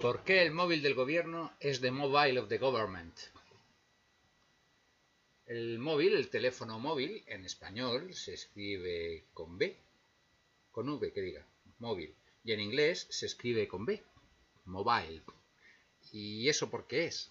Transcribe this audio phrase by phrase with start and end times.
[0.00, 3.14] ¿Por qué el móvil del gobierno es the mobile of the government?
[5.44, 9.76] El móvil, el teléfono móvil, en español se escribe con B,
[10.72, 11.46] con V, que diga,
[11.80, 12.14] móvil.
[12.44, 14.02] Y en inglés se escribe con B,
[14.64, 15.20] mobile.
[16.12, 17.30] ¿Y eso por qué es?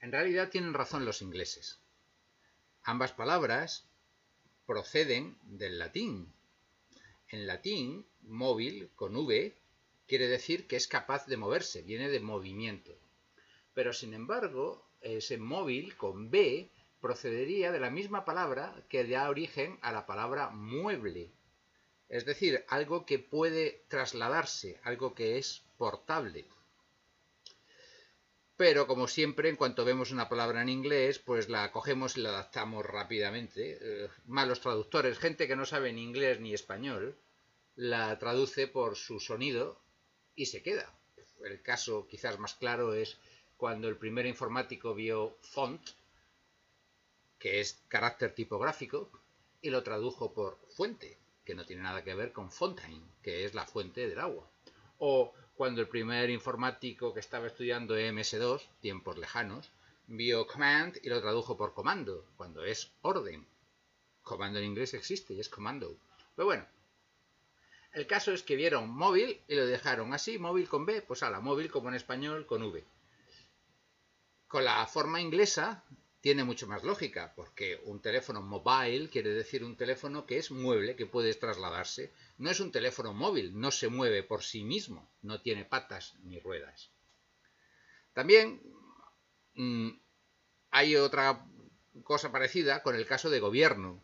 [0.00, 1.78] En realidad tienen razón los ingleses.
[2.84, 3.84] Ambas palabras
[4.66, 6.32] proceden del latín.
[7.28, 9.54] En latín, móvil con V
[10.08, 12.98] quiere decir que es capaz de moverse, viene de movimiento.
[13.74, 19.78] Pero sin embargo, ese móvil con B procedería de la misma palabra que da origen
[19.82, 21.30] a la palabra mueble.
[22.08, 26.48] Es decir, algo que puede trasladarse, algo que es portable.
[28.56, 32.30] Pero como siempre, en cuanto vemos una palabra en inglés, pues la cogemos y la
[32.30, 33.78] adaptamos rápidamente.
[33.80, 37.16] Eh, malos traductores, gente que no sabe ni inglés ni español,
[37.76, 39.80] la traduce por su sonido
[40.38, 40.88] y se queda.
[41.44, 43.18] El caso quizás más claro es
[43.56, 45.82] cuando el primer informático vio font,
[47.40, 49.10] que es carácter tipográfico,
[49.60, 53.54] y lo tradujo por fuente, que no tiene nada que ver con fontaine, que es
[53.54, 54.48] la fuente del agua.
[54.98, 59.70] O cuando el primer informático que estaba estudiando MS2, tiempos lejanos,
[60.06, 63.44] vio command y lo tradujo por comando, cuando es orden.
[64.22, 65.96] Comando en inglés existe y es comando.
[66.36, 66.64] Pero bueno,
[67.98, 71.30] el caso es que vieron móvil y lo dejaron así, móvil con B, pues a
[71.30, 72.84] la móvil como en español con V.
[74.46, 75.84] Con la forma inglesa
[76.20, 80.94] tiene mucho más lógica, porque un teléfono mobile quiere decir un teléfono que es mueble,
[80.94, 82.12] que puede trasladarse.
[82.38, 86.38] No es un teléfono móvil, no se mueve por sí mismo, no tiene patas ni
[86.38, 86.90] ruedas.
[88.12, 88.60] También
[89.54, 89.90] mm,
[90.70, 91.44] hay otra
[92.04, 94.00] cosa parecida con el caso de gobierno.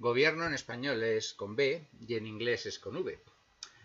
[0.00, 3.22] Gobierno en español es con B y en inglés es con V.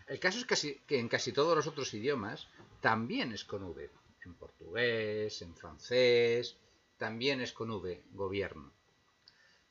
[0.06, 0.46] El caso es
[0.86, 2.48] que en casi todos los otros idiomas
[2.80, 3.90] también es con V.
[4.24, 6.56] En portugués, en francés,
[6.96, 8.72] también es con V, gobierno.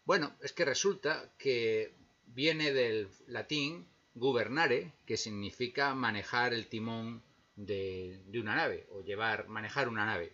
[0.03, 1.95] Bueno, es que resulta que
[2.27, 7.23] viene del latín gubernare, que significa manejar el timón
[7.55, 10.31] de, de, una nave o llevar, manejar una nave.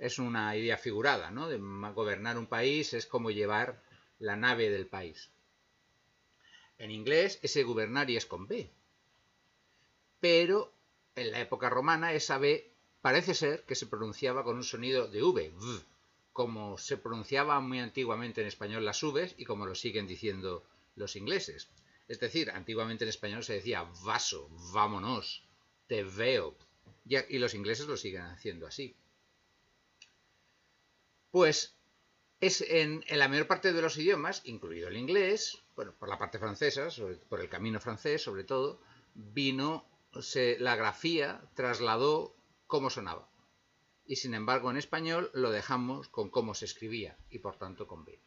[0.00, 1.48] Es una idea figurada, ¿no?
[1.48, 1.58] De
[1.94, 3.86] gobernar un país es como llevar
[4.18, 5.30] la nave del país.
[6.78, 8.70] En inglés ese gubernari es con B.
[10.20, 10.72] Pero
[11.14, 12.70] en la época romana esa B
[13.00, 15.80] parece ser que se pronunciaba con un sonido de V, v
[16.32, 20.64] como se pronunciaba muy antiguamente en español las Vs y como lo siguen diciendo
[20.94, 21.68] los ingleses.
[22.06, 25.42] Es decir, antiguamente en español se decía vaso, vámonos,
[25.88, 26.56] te veo.
[27.04, 28.94] Y los ingleses lo siguen haciendo así.
[31.32, 31.74] Pues
[32.40, 36.38] es en, la mayor parte de los idiomas, incluido el inglés, bueno, por la parte
[36.38, 36.88] francesa,
[37.28, 38.80] por el camino francés sobre todo,
[39.14, 39.84] vino,
[40.58, 43.28] la grafía trasladó cómo sonaba.
[44.04, 48.04] Y sin embargo en español lo dejamos con cómo se escribía y por tanto con
[48.04, 48.20] B.